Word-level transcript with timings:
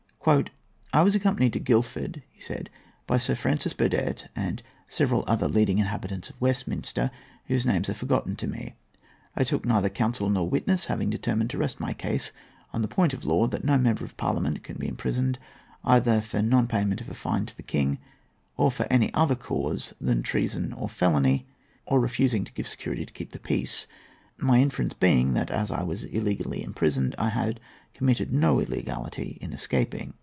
"I 0.93 1.01
was 1.01 1.15
accompanied 1.15 1.53
to 1.53 1.59
Guildford," 1.59 2.21
he 2.29 2.39
said, 2.39 2.69
"by 3.07 3.17
Sir 3.17 3.33
Francis 3.33 3.73
Burdett 3.73 4.25
and 4.35 4.61
several 4.87 5.23
other 5.25 5.47
leading 5.47 5.79
inhabitants 5.79 6.29
of 6.29 6.39
Westminster, 6.39 7.09
whose 7.47 7.65
names 7.65 7.89
are 7.89 7.95
forgotten 7.95 8.35
by 8.35 8.45
me. 8.45 8.75
I 9.35 9.43
took 9.43 9.65
neither 9.65 9.89
counsel 9.89 10.29
nor 10.29 10.47
witnesses, 10.47 10.85
having 10.85 11.09
determined 11.09 11.49
to 11.49 11.57
rest 11.57 11.79
my 11.79 11.93
case 11.93 12.31
on 12.71 12.83
the 12.83 12.87
point 12.87 13.15
of 13.15 13.25
law 13.25 13.47
that 13.47 13.63
'no 13.63 13.79
Member 13.79 14.05
of 14.05 14.15
Parliament 14.15 14.61
can 14.63 14.77
be 14.77 14.87
imprisoned, 14.87 15.39
either 15.83 16.21
for 16.21 16.43
non 16.43 16.67
payment 16.67 17.01
of 17.01 17.09
a 17.09 17.15
fine 17.15 17.47
to 17.47 17.57
the 17.57 17.63
king, 17.63 17.97
or 18.57 18.69
for 18.69 18.85
any 18.91 19.11
other 19.15 19.33
cause 19.35 19.95
than 19.99 20.21
treason 20.21 20.71
or 20.73 20.87
felony, 20.87 21.47
or 21.87 21.99
refusing 21.99 22.43
to 22.43 22.53
give 22.53 22.67
security 22.67 23.07
to 23.07 23.13
keep 23.13 23.31
the 23.31 23.39
peace,' 23.39 23.87
my 24.37 24.59
inference 24.59 24.95
being 24.95 25.33
that 25.33 25.51
as 25.51 25.69
I 25.71 25.83
was 25.83 26.03
illegally 26.03 26.63
imprisoned, 26.63 27.13
I 27.19 27.29
had 27.29 27.59
committed 27.93 28.33
no 28.33 28.59
illegality 28.59 29.37
in 29.39 29.53
escaping. 29.53 30.15